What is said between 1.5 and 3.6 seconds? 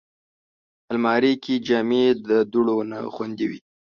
جامې د دوړو نه خوندي وي